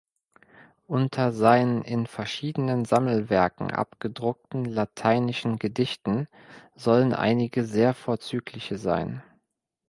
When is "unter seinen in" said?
0.87-2.07